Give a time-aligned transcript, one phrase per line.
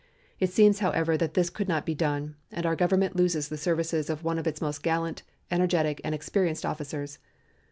[0.39, 4.09] It seems, however, that this could not be done, and our Government loses the services
[4.09, 7.19] of one of its most gallant, energetic, and experienced officers.